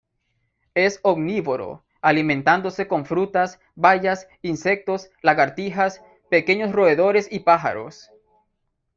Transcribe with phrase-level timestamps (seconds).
[0.73, 8.09] Es omnívoro, alimentándose con frutas, bayas, insectos, lagartijas, pequeños roedores y pájaros.